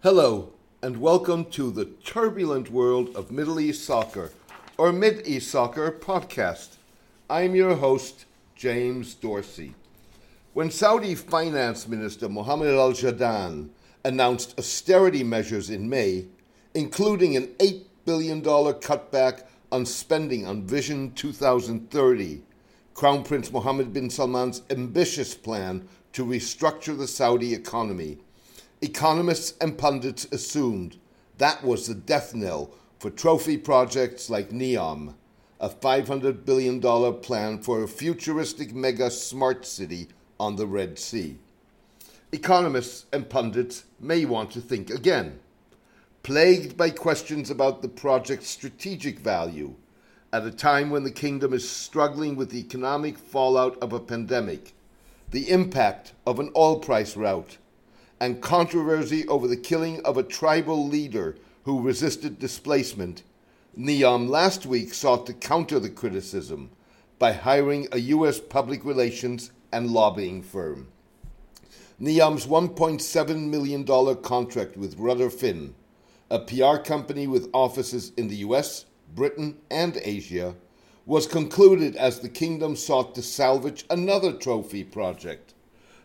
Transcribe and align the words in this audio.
Hello, 0.00 0.52
and 0.80 1.00
welcome 1.00 1.44
to 1.46 1.72
the 1.72 1.86
turbulent 2.04 2.70
world 2.70 3.16
of 3.16 3.32
Middle 3.32 3.58
East 3.58 3.84
soccer, 3.84 4.30
or 4.76 4.92
Mid 4.92 5.26
East 5.26 5.50
Soccer 5.50 5.90
podcast. 5.90 6.76
I'm 7.28 7.56
your 7.56 7.74
host, 7.74 8.24
James 8.54 9.14
Dorsey. 9.14 9.74
When 10.52 10.70
Saudi 10.70 11.16
Finance 11.16 11.88
Minister 11.88 12.28
Mohammed 12.28 12.74
Al 12.74 12.92
Jadaan 12.92 13.70
announced 14.04 14.56
austerity 14.56 15.24
measures 15.24 15.68
in 15.68 15.88
May, 15.88 16.26
including 16.74 17.36
an 17.36 17.48
$8 17.58 17.82
billion 18.04 18.40
cutback 18.40 19.48
on 19.72 19.84
spending 19.84 20.46
on 20.46 20.62
Vision 20.62 21.10
2030, 21.14 22.42
Crown 22.94 23.24
Prince 23.24 23.50
Mohammed 23.50 23.92
bin 23.92 24.10
Salman's 24.10 24.62
ambitious 24.70 25.34
plan 25.34 25.88
to 26.12 26.24
restructure 26.24 26.96
the 26.96 27.08
Saudi 27.08 27.52
economy 27.52 28.18
Economists 28.80 29.54
and 29.60 29.76
pundits 29.76 30.26
assumed 30.30 30.98
that 31.38 31.64
was 31.64 31.88
the 31.88 31.94
death 31.94 32.32
knell 32.32 32.70
for 33.00 33.10
trophy 33.10 33.56
projects 33.56 34.30
like 34.30 34.50
NEOM, 34.50 35.14
a 35.58 35.68
$500 35.68 36.44
billion 36.44 36.80
plan 37.20 37.58
for 37.58 37.82
a 37.82 37.88
futuristic 37.88 38.72
mega 38.72 39.10
smart 39.10 39.66
city 39.66 40.06
on 40.38 40.54
the 40.54 40.66
Red 40.66 40.96
Sea. 40.96 41.38
Economists 42.30 43.06
and 43.12 43.28
pundits 43.28 43.84
may 43.98 44.24
want 44.24 44.52
to 44.52 44.60
think 44.60 44.90
again. 44.90 45.40
Plagued 46.22 46.76
by 46.76 46.90
questions 46.90 47.50
about 47.50 47.82
the 47.82 47.88
project's 47.88 48.48
strategic 48.48 49.18
value, 49.18 49.74
at 50.32 50.46
a 50.46 50.52
time 50.52 50.90
when 50.90 51.02
the 51.02 51.10
kingdom 51.10 51.52
is 51.52 51.68
struggling 51.68 52.36
with 52.36 52.50
the 52.50 52.60
economic 52.60 53.18
fallout 53.18 53.76
of 53.78 53.92
a 53.92 53.98
pandemic, 53.98 54.72
the 55.32 55.50
impact 55.50 56.12
of 56.24 56.38
an 56.38 56.52
oil 56.54 56.78
price 56.78 57.16
rout, 57.16 57.56
and 58.20 58.40
controversy 58.40 59.26
over 59.28 59.46
the 59.46 59.56
killing 59.56 60.00
of 60.04 60.16
a 60.16 60.22
tribal 60.22 60.86
leader 60.86 61.36
who 61.64 61.80
resisted 61.80 62.38
displacement, 62.38 63.22
NEOM 63.76 64.28
last 64.28 64.66
week 64.66 64.92
sought 64.92 65.26
to 65.26 65.32
counter 65.32 65.78
the 65.78 65.90
criticism 65.90 66.70
by 67.18 67.32
hiring 67.32 67.86
a 67.92 67.98
U.S. 67.98 68.40
public 68.40 68.84
relations 68.84 69.52
and 69.72 69.90
lobbying 69.90 70.42
firm. 70.42 70.88
NEOM's 72.00 72.46
$1.7 72.46 73.48
million 73.48 73.84
contract 74.22 74.76
with 74.76 74.98
Ruder 74.98 75.30
Finn, 75.30 75.74
a 76.30 76.38
PR 76.38 76.76
company 76.76 77.26
with 77.26 77.50
offices 77.52 78.12
in 78.16 78.28
the 78.28 78.36
US, 78.36 78.86
Britain, 79.14 79.58
and 79.70 79.98
Asia, 80.02 80.54
was 81.06 81.26
concluded 81.26 81.96
as 81.96 82.20
the 82.20 82.28
kingdom 82.28 82.76
sought 82.76 83.14
to 83.14 83.22
salvage 83.22 83.84
another 83.90 84.32
trophy 84.32 84.84
project 84.84 85.54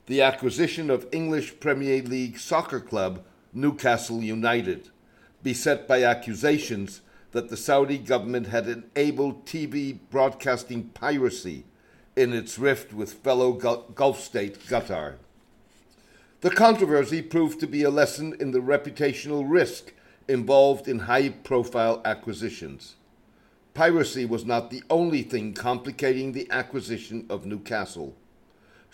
the 0.05 0.21
acquisition 0.21 0.89
of 0.89 1.07
English 1.13 1.59
Premier 1.61 2.01
League 2.01 2.37
soccer 2.37 2.81
club 2.81 3.23
Newcastle 3.53 4.21
United, 4.21 4.89
beset 5.43 5.87
by 5.87 6.03
accusations 6.03 7.01
that 7.31 7.49
the 7.49 7.57
Saudi 7.57 7.97
government 7.97 8.47
had 8.47 8.67
enabled 8.67 9.45
TV 9.45 9.97
broadcasting 10.09 10.89
piracy 10.89 11.63
in 12.15 12.33
its 12.33 12.59
rift 12.59 12.93
with 12.93 13.13
fellow 13.13 13.53
Gulf 13.53 14.19
state 14.19 14.59
Qatar. 14.59 15.15
The 16.41 16.51
controversy 16.51 17.21
proved 17.21 17.61
to 17.61 17.67
be 17.67 17.83
a 17.83 17.89
lesson 17.89 18.35
in 18.39 18.51
the 18.51 18.59
reputational 18.59 19.45
risk 19.47 19.93
involved 20.27 20.87
in 20.87 20.99
high 20.99 21.29
profile 21.29 22.01
acquisitions. 22.03 22.95
Piracy 23.73 24.25
was 24.25 24.45
not 24.45 24.69
the 24.69 24.83
only 24.89 25.23
thing 25.23 25.53
complicating 25.53 26.33
the 26.33 26.47
acquisition 26.51 27.25
of 27.29 27.45
Newcastle. 27.45 28.15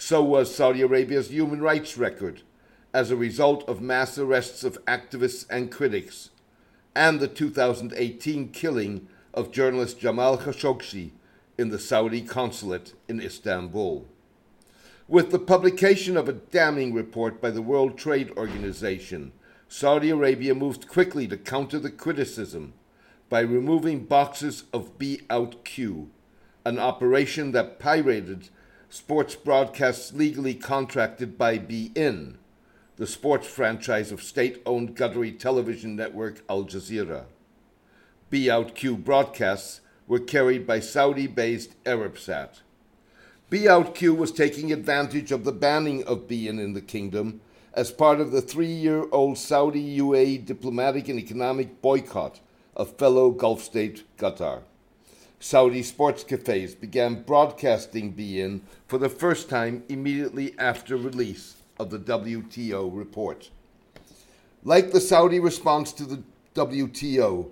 So 0.02 0.24
was 0.24 0.56
Saudi 0.56 0.82
Arabia's 0.82 1.28
human 1.28 1.62
rights 1.62 1.98
record 1.98 2.42
as 2.94 3.12
a 3.12 3.18
result 3.18 3.68
of 3.68 3.82
mass 3.82 4.18
arrests 4.18 4.64
of 4.64 4.84
activists 4.86 5.46
and 5.50 5.70
critics, 5.70 6.30
and 6.96 7.20
the 7.20 7.28
2018 7.28 8.48
killing 8.54 9.10
of 9.34 9.52
journalist 9.52 10.00
Jamal 10.00 10.38
Khashoggi 10.38 11.12
in 11.58 11.68
the 11.68 11.78
Saudi 11.78 12.22
consulate 12.22 12.94
in 13.10 13.20
Istanbul. 13.20 14.08
With 15.10 15.32
the 15.32 15.38
publication 15.38 16.16
of 16.16 16.30
a 16.30 16.34
damning 16.34 16.94
report 16.94 17.42
by 17.42 17.50
the 17.50 17.62
World 17.62 17.98
Trade 17.98 18.32
Organization, 18.38 19.34
Saudi 19.68 20.12
Arabia 20.12 20.56
moved 20.56 20.88
quickly 20.88 21.28
to 21.28 21.36
counter 21.36 21.78
the 21.78 21.92
criticism 21.92 22.72
by 23.28 23.42
removing 23.42 24.06
boxes 24.06 24.64
of 24.72 24.98
beoutQ, 24.98 26.08
an 26.64 26.80
operation 26.80 27.52
that 27.52 27.80
pirated 27.80 28.48
sports 28.90 29.36
broadcasts 29.36 30.14
legally 30.14 30.56
contracted 30.56 31.38
by 31.38 31.60
beIN, 31.60 32.36
the 32.98 33.06
sports 33.06 33.46
franchise 33.48 34.12
of 34.12 34.22
state 34.22 34.62
owned 34.66 34.96
Qatari 34.96 35.38
television 35.38 35.96
network 35.96 36.42
Al 36.50 36.66
Jazeera. 36.66 37.26
beoutQ 38.32 39.04
broadcasts 39.04 39.82
were 40.08 40.20
carried 40.20 40.66
by 40.66 40.80
Saudi 40.80 41.28
based 41.28 41.82
Arabsat. 41.84 42.62
beoutQ 43.52 44.18
was 44.18 44.32
taking 44.32 44.74
advantage 44.74 45.32
of 45.32 45.44
the 45.44 45.52
banning 45.52 46.04
of 46.06 46.28
beIN 46.28 46.60
in 46.60 46.74
the 46.74 46.82
kingdom 46.82 47.42
as 47.76 47.92
part 47.92 48.20
of 48.20 48.32
the 48.32 48.42
three 48.42 48.66
year 48.66 49.06
old 49.12 49.38
Saudi 49.38 50.00
UAE 50.00 50.44
diplomatic 50.48 51.08
and 51.08 51.20
economic 51.20 51.80
boycott 51.84 52.40
of 52.76 52.98
fellow 52.98 53.30
Gulf 53.30 53.62
state 53.62 54.04
Qatar. 54.18 54.64
Saudi 55.42 55.82
sports 55.82 56.26
cafes 56.26 56.76
began 56.76 57.24
broadcasting 57.24 58.14
beIN 58.14 58.60
for 58.88 58.98
the 58.98 59.08
first 59.08 59.48
time 59.50 59.82
immediately 59.88 60.54
after 60.60 60.98
release 60.98 61.56
of 61.80 61.90
the 61.90 61.98
WTO 61.98 62.90
report. 62.94 63.50
Like 64.66 64.92
the 64.92 65.00
Saudi 65.00 65.40
response 65.40 65.94
to 65.94 66.04
the 66.04 66.24
WTO, 66.56 67.50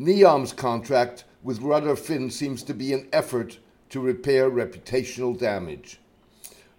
NEOM's 0.00 0.52
contract 0.52 1.22
with 1.44 1.60
Ruder 1.60 1.94
Finn 1.94 2.28
seems 2.28 2.64
to 2.64 2.74
be 2.74 2.92
an 2.92 3.08
effort 3.12 3.58
to 3.90 4.00
repair 4.00 4.50
reputational 4.50 5.38
damage. 5.38 6.00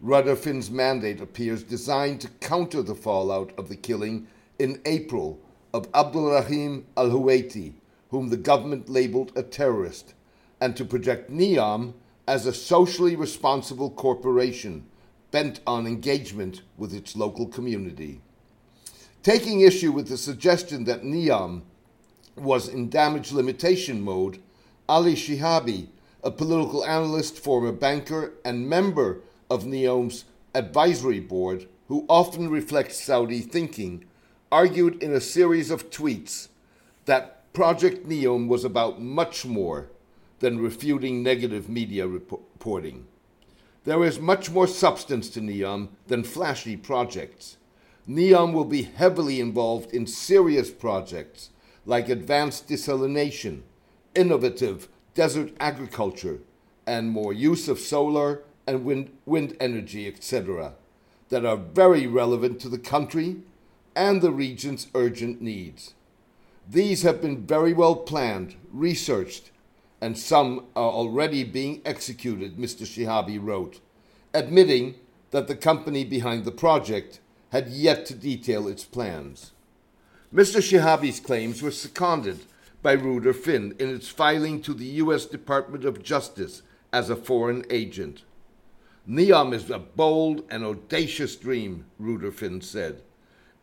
Ruder 0.01 0.35
Finn's 0.35 0.69
mandate 0.69 1.21
appears 1.21 1.63
designed 1.63 2.19
to 2.19 2.27
counter 2.41 2.81
the 2.81 2.95
fallout 2.95 3.53
of 3.57 3.69
the 3.69 3.77
killing 3.77 4.27
in 4.59 4.81
April 4.85 5.39
of 5.73 5.87
Abdul 5.93 6.31
Rahim 6.31 6.85
al 6.97 7.11
Huwaiti, 7.11 7.75
whom 8.09 8.27
the 8.27 8.37
government 8.37 8.89
labeled 8.89 9.31
a 9.37 9.43
terrorist 9.43 10.15
and 10.61 10.75
to 10.75 10.85
project 10.85 11.29
NEOM 11.29 11.93
as 12.27 12.45
a 12.45 12.53
socially 12.53 13.15
responsible 13.15 13.89
corporation 13.89 14.85
bent 15.31 15.59
on 15.65 15.87
engagement 15.87 16.61
with 16.77 16.93
its 16.93 17.15
local 17.15 17.47
community. 17.47 18.21
Taking 19.23 19.61
issue 19.61 19.91
with 19.91 20.07
the 20.07 20.17
suggestion 20.17 20.85
that 20.85 21.03
NEOM 21.03 21.63
was 22.35 22.67
in 22.67 22.89
damage 22.89 23.31
limitation 23.31 24.01
mode, 24.01 24.39
Ali 24.87 25.15
Shihabi, 25.15 25.87
a 26.23 26.31
political 26.31 26.85
analyst, 26.85 27.37
former 27.37 27.71
banker, 27.71 28.33
and 28.43 28.69
member 28.69 29.21
of 29.49 29.65
NEOM's 29.65 30.25
advisory 30.55 31.19
board, 31.19 31.67
who 31.87 32.05
often 32.07 32.49
reflects 32.49 33.03
Saudi 33.03 33.41
thinking, 33.41 34.05
argued 34.51 35.01
in 35.01 35.13
a 35.13 35.21
series 35.21 35.71
of 35.71 35.89
tweets 35.89 36.49
that 37.05 37.51
Project 37.53 38.07
NEOM 38.07 38.47
was 38.47 38.63
about 38.63 39.01
much 39.01 39.45
more 39.45 39.89
than 40.39 40.59
refuting 40.59 41.21
negative 41.21 41.69
media 41.69 42.07
reporting. 42.07 43.05
There 43.83 44.03
is 44.03 44.19
much 44.19 44.49
more 44.51 44.67
substance 44.67 45.29
to 45.31 45.41
NEOM 45.41 45.89
than 46.07 46.23
flashy 46.23 46.75
projects. 46.75 47.57
NEOM 48.07 48.53
will 48.53 48.65
be 48.65 48.83
heavily 48.83 49.39
involved 49.39 49.93
in 49.93 50.05
serious 50.07 50.69
projects 50.69 51.49
like 51.85 52.09
advanced 52.09 52.67
desalination, 52.67 53.61
innovative 54.15 54.89
desert 55.13 55.53
agriculture, 55.59 56.39
and 56.85 57.09
more 57.09 57.33
use 57.33 57.67
of 57.67 57.79
solar 57.79 58.43
and 58.67 58.83
wind, 58.83 59.11
wind 59.25 59.55
energy, 59.59 60.07
etc., 60.07 60.73
that 61.29 61.45
are 61.45 61.57
very 61.57 62.07
relevant 62.07 62.59
to 62.59 62.69
the 62.69 62.79
country 62.79 63.37
and 63.95 64.21
the 64.21 64.31
region's 64.31 64.87
urgent 64.95 65.41
needs. 65.41 65.93
These 66.67 67.03
have 67.03 67.21
been 67.21 67.45
very 67.45 67.73
well 67.73 67.95
planned, 67.95 68.55
researched, 68.71 69.51
and 70.01 70.17
some 70.17 70.65
are 70.75 70.91
already 70.91 71.43
being 71.43 71.81
executed, 71.85 72.57
Mr. 72.57 72.85
Shihabi 72.85 73.37
wrote, 73.41 73.79
admitting 74.33 74.95
that 75.31 75.47
the 75.47 75.55
company 75.55 76.03
behind 76.03 76.45
the 76.45 76.51
project 76.51 77.19
had 77.51 77.67
yet 77.67 78.05
to 78.05 78.15
detail 78.15 78.67
its 78.67 78.83
plans. 78.83 79.51
Mr. 80.33 80.61
Shihabi's 80.61 81.19
claims 81.19 81.61
were 81.61 81.71
seconded 81.71 82.39
by 82.81 82.93
Ruder 82.93 83.33
Finn 83.33 83.75
in 83.79 83.89
its 83.89 84.07
filing 84.07 84.61
to 84.61 84.73
the 84.73 84.85
U.S. 84.85 85.25
Department 85.25 85.83
of 85.83 86.03
Justice 86.03 86.61
as 86.93 87.09
a 87.09 87.15
foreign 87.15 87.65
agent. 87.69 88.23
NEOM 89.07 89.53
is 89.53 89.69
a 89.69 89.79
bold 89.79 90.43
and 90.49 90.63
audacious 90.63 91.35
dream, 91.35 91.85
Ruder 91.97 92.31
Finn 92.31 92.61
said. 92.61 93.01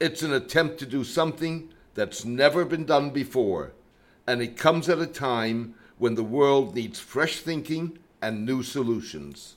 It's 0.01 0.23
an 0.23 0.33
attempt 0.33 0.79
to 0.79 0.87
do 0.87 1.05
something 1.05 1.71
that's 1.95 2.25
never 2.25 2.65
been 2.65 2.85
done 2.85 3.11
before, 3.11 3.73
and 4.27 4.43
it 4.43 4.57
comes 4.57 4.89
at 4.89 4.99
a 4.99 5.07
time 5.07 5.75
when 5.99 6.15
the 6.15 6.25
world 6.25 6.75
needs 6.75 7.01
fresh 7.01 7.41
thinking 7.41 7.99
and 8.21 8.45
new 8.45 8.63
solutions. 8.63 9.57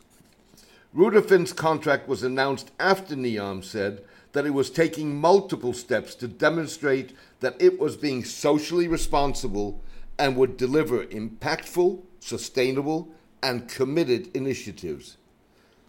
Ruder 0.93 1.21
Finn's 1.21 1.53
contract 1.53 2.07
was 2.07 2.23
announced 2.23 2.71
after 2.79 3.15
NEOM 3.15 3.63
said 3.63 4.03
that 4.31 4.45
it 4.45 4.53
was 4.53 4.69
taking 4.69 5.19
multiple 5.19 5.73
steps 5.73 6.15
to 6.15 6.27
demonstrate 6.27 7.13
that 7.39 7.55
it 7.59 7.79
was 7.79 7.97
being 7.97 8.23
socially 8.23 8.87
responsible 8.87 9.81
and 10.17 10.35
would 10.35 10.57
deliver 10.57 11.05
impactful, 11.05 12.01
sustainable, 12.19 13.09
and 13.41 13.67
committed 13.67 14.35
initiatives. 14.35 15.17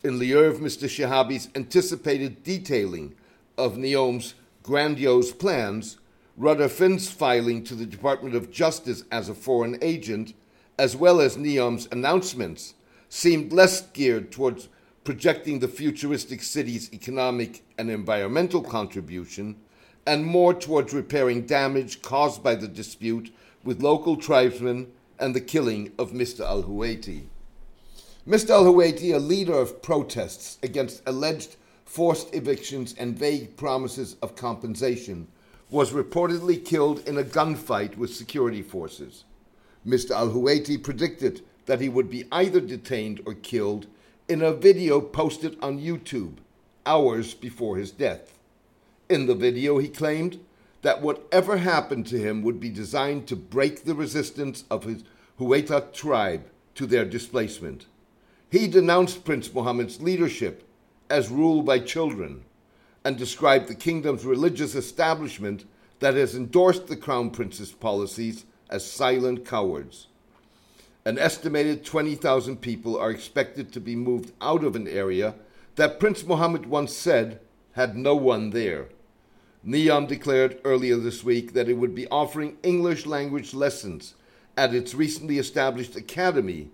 In 0.03 0.19
lieu 0.19 0.39
of 0.41 0.59
Mr. 0.59 0.89
Shihabi's 0.89 1.49
anticipated 1.55 2.43
detailing 2.43 3.15
of 3.59 3.77
NEOM's 3.77 4.35
grandiose 4.63 5.33
plans, 5.33 5.99
Ruder 6.37 6.69
Finn's 6.69 7.11
filing 7.11 7.65
to 7.65 7.75
the 7.75 7.85
Department 7.85 8.35
of 8.35 8.51
Justice 8.51 9.05
as 9.11 9.29
a 9.29 9.35
foreign 9.35 9.77
agent, 9.83 10.33
as 10.81 10.97
well 10.97 11.21
as 11.21 11.37
NEOM's 11.37 11.87
announcements, 11.93 12.73
seemed 13.11 13.53
less 13.53 13.83
geared 13.89 14.33
towards 14.33 14.71
projecting 15.05 15.59
the 15.59 15.69
futuristic 15.69 16.43
city's 16.43 16.91
economic 16.95 17.63
and 17.77 17.91
environmental 17.91 18.63
contribution, 18.63 19.57
and 20.07 20.25
more 20.25 20.55
towards 20.55 20.95
repairing 20.95 21.43
damage 21.43 22.01
caused 22.01 22.43
by 22.43 22.55
the 22.55 22.67
dispute 22.67 23.31
with 23.63 23.83
local 23.83 24.17
tribesmen 24.17 24.91
and 25.19 25.35
the 25.35 25.41
killing 25.43 25.93
of 25.99 26.13
Mr. 26.13 26.47
Al 26.47 26.63
Huwaiti. 26.63 27.25
Mr. 28.27 28.49
Al 28.49 28.65
Huwaiti, 28.65 29.15
a 29.15 29.19
leader 29.19 29.53
of 29.53 29.83
protests 29.83 30.57
against 30.63 31.03
alleged 31.05 31.57
forced 31.85 32.35
evictions 32.35 32.95
and 32.99 33.19
vague 33.19 33.55
promises 33.55 34.17
of 34.23 34.35
compensation, 34.35 35.29
was 35.69 35.93
reportedly 35.93 36.65
killed 36.65 37.07
in 37.07 37.19
a 37.19 37.23
gunfight 37.23 37.99
with 37.99 38.15
security 38.15 38.63
forces. 38.63 39.25
Mr. 39.87 40.11
Al 40.11 40.31
Huwaiti 40.31 40.83
predicted 40.83 41.43
that 41.67 41.81
he 41.81 41.89
would 41.89 42.11
be 42.11 42.25
either 42.31 42.61
detained 42.61 43.21
or 43.25 43.35
killed 43.35 43.87
in 44.29 44.43
a 44.43 44.53
video 44.53 45.01
posted 45.01 45.57
on 45.63 45.81
YouTube 45.81 46.37
hours 46.85 47.35
before 47.35 47.77
his 47.77 47.91
death. 47.91 48.39
In 49.09 49.27
the 49.27 49.35
video, 49.35 49.79
he 49.79 49.89
claimed 49.89 50.39
that 50.83 51.03
whatever 51.03 51.59
happened 51.59 52.07
to 52.07 52.19
him 52.19 52.43
would 52.43 52.61
be 52.61 52.71
designed 52.71 53.27
to 53.27 53.37
break 53.37 53.85
the 53.85 53.95
resistance 53.95 54.65
of 54.71 54.85
his 54.85 55.05
Huwaita 55.39 55.93
tribe 55.93 56.45
to 56.75 56.87
their 56.87 57.05
displacement. 57.05 57.87
He 58.51 58.67
denounced 58.67 59.25
Prince 59.25 59.53
Mohammed's 59.53 60.01
leadership 60.01 60.67
as 61.09 61.31
ruled 61.31 61.67
by 61.67 61.79
children 61.81 62.45
and 63.05 63.17
described 63.17 63.69
the 63.69 63.75
kingdom's 63.75 64.25
religious 64.25 64.75
establishment 64.75 65.65
that 66.01 66.15
has 66.15 66.35
endorsed 66.35 66.87
the 66.87 66.97
Crown 66.97 67.31
Prince's 67.31 67.73
policies 67.73 68.45
as 68.71 68.91
silent 68.91 69.45
cowards. 69.45 70.07
An 71.05 71.19
estimated 71.19 71.85
20,000 71.85 72.61
people 72.61 72.97
are 72.97 73.11
expected 73.11 73.73
to 73.73 73.81
be 73.81 73.97
moved 73.97 74.33
out 74.41 74.65
of 74.65 74.77
an 74.77 74.89
area 74.89 75.35
that 75.77 76.01
Prince 76.01 76.25
Mohammed 76.25 76.67
once 76.67 76.95
said 76.95 77.41
had 77.73 77.97
no 77.97 78.15
one 78.15 78.51
there. 78.51 78.89
NEOM 79.65 80.07
declared 80.07 80.59
earlier 80.65 80.97
this 80.97 81.23
week 81.23 81.53
that 81.53 81.69
it 81.69 81.75
would 81.75 81.95
be 81.95 82.09
offering 82.09 82.57
English 82.63 83.05
language 83.05 83.53
lessons 83.53 84.15
at 84.57 84.75
its 84.75 84.95
recently 84.95 85.39
established 85.39 85.97
academy 85.97 86.71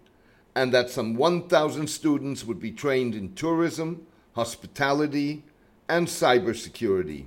and 0.55 0.73
that 0.73 0.91
some 0.91 1.15
1,000 1.15 1.87
students 1.87 2.45
would 2.45 2.61
be 2.61 2.71
trained 2.71 3.15
in 3.15 3.35
tourism, 3.35 4.07
hospitality, 4.35 5.45
and 5.89 6.07
cybersecurity. 6.07 7.27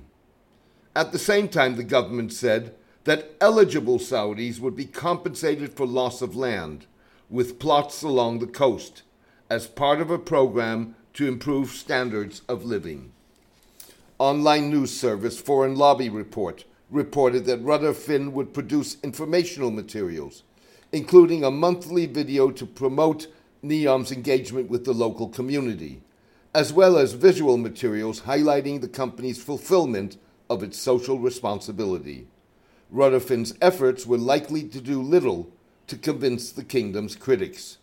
At 0.96 1.12
the 1.12 1.18
same 1.18 1.48
time, 1.48 1.76
the 1.76 1.84
government 1.84 2.32
said 2.32 2.74
that 3.04 3.34
eligible 3.40 3.98
Saudis 3.98 4.60
would 4.60 4.76
be 4.76 4.84
compensated 4.84 5.74
for 5.74 5.86
loss 5.86 6.20
of 6.20 6.36
land 6.36 6.86
with 7.28 7.58
plots 7.58 8.02
along 8.02 8.38
the 8.38 8.46
coast 8.46 9.02
as 9.48 9.66
part 9.66 10.00
of 10.00 10.10
a 10.10 10.18
program 10.18 10.94
to 11.14 11.26
improve 11.26 11.70
standards 11.70 12.42
of 12.48 12.64
living. 12.64 13.12
Online 14.18 14.70
news 14.70 14.96
service 14.98 15.40
Foreign 15.40 15.74
Lobby 15.76 16.08
Report 16.08 16.64
reported 16.90 17.46
that 17.46 17.62
Ruder 17.62 17.94
Finn 17.94 18.32
would 18.32 18.52
produce 18.52 18.96
informational 19.02 19.70
materials, 19.70 20.42
including 20.92 21.44
a 21.44 21.50
monthly 21.50 22.06
video 22.06 22.50
to 22.50 22.66
promote 22.66 23.28
NEOM's 23.62 24.12
engagement 24.12 24.68
with 24.68 24.84
the 24.84 24.92
local 24.92 25.28
community, 25.28 26.02
as 26.54 26.72
well 26.72 26.98
as 26.98 27.12
visual 27.12 27.56
materials 27.56 28.22
highlighting 28.22 28.80
the 28.80 28.88
company's 28.88 29.42
fulfillment 29.42 30.16
of 30.48 30.62
its 30.62 30.78
social 30.78 31.18
responsibility. 31.18 32.26
Ruder 32.90 33.20
Finn's 33.20 33.54
efforts 33.60 34.04
were 34.04 34.18
likely 34.18 34.64
to 34.64 34.80
do 34.80 35.00
little 35.00 35.50
to 35.86 35.96
convince 35.96 36.50
the 36.50 36.64
kingdom's 36.64 37.14
critics. 37.14 37.78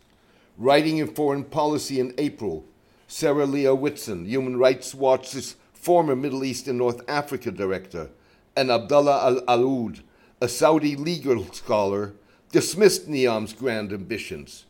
Writing 0.58 0.98
in 0.98 1.06
Foreign 1.06 1.44
Policy 1.44 1.98
in 1.98 2.14
April, 2.18 2.64
Sarah 3.06 3.46
Leah 3.46 3.74
Whitson, 3.74 4.26
Human 4.26 4.58
Rights 4.58 4.94
Watch's 4.94 5.56
former 5.72 6.14
Middle 6.14 6.44
East 6.44 6.68
and 6.68 6.76
North 6.76 7.00
Africa 7.08 7.50
director, 7.50 8.10
and 8.54 8.70
Abdullah 8.70 9.24
Al 9.24 9.40
Aoud, 9.58 10.02
a 10.42 10.48
Saudi 10.48 10.94
legal 10.94 11.50
scholar, 11.52 12.12
dismissed 12.52 13.08
NEOM's 13.08 13.52
grand 13.54 13.92
ambitions. 13.92 14.66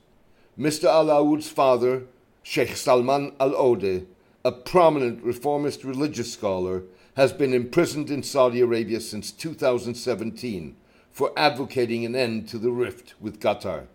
Mr. 0.59 0.85
Al 0.85 1.07
Aoud's 1.07 1.49
father, 1.49 2.05
Sheikh 2.43 2.77
Salman 2.77 3.33
Al 3.41 3.57
Ode, 3.57 4.07
a 4.45 4.53
prominent 4.53 5.23
reformist 5.23 5.85
religious 5.85 6.33
scholar, 6.33 6.83
has 7.19 7.33
been 7.33 7.53
imprisoned 7.53 8.11
in 8.11 8.23
Saudi 8.23 8.61
Arabia 8.61 9.01
since 9.01 9.33
2017 9.33 10.77
for 11.11 11.33
advocating 11.37 12.05
an 12.05 12.15
end 12.15 12.49
to 12.49 12.59
the 12.59 12.71
rift 12.71 13.15
with 13.21 13.41
Qatar. 13.41 13.89